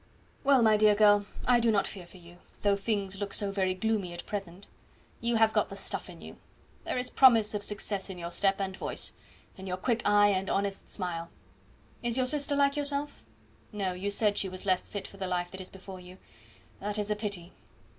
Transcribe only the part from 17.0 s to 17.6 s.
a pity."